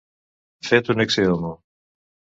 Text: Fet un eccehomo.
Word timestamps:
Fet 0.69 0.89
un 0.93 1.05
eccehomo. 1.05 1.55